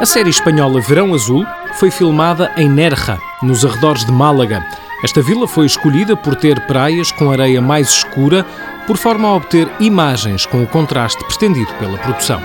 A 0.00 0.06
série 0.06 0.30
espanhola 0.30 0.80
Verão 0.80 1.12
Azul 1.12 1.44
foi 1.74 1.90
filmada 1.90 2.50
em 2.56 2.70
Nerja, 2.70 3.18
nos 3.42 3.66
arredores 3.66 4.02
de 4.02 4.10
Málaga. 4.10 4.64
Esta 5.04 5.20
vila 5.20 5.46
foi 5.46 5.66
escolhida 5.66 6.16
por 6.16 6.34
ter 6.34 6.58
praias 6.66 7.12
com 7.12 7.30
areia 7.30 7.60
mais 7.60 7.90
escura, 7.90 8.46
por 8.86 8.96
forma 8.96 9.28
a 9.28 9.34
obter 9.34 9.70
imagens 9.78 10.46
com 10.46 10.62
o 10.62 10.66
contraste 10.66 11.22
pretendido 11.26 11.74
pela 11.74 11.98
produção. 11.98 12.40